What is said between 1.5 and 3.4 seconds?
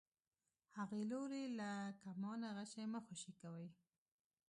له کمانه غشی مه خوشی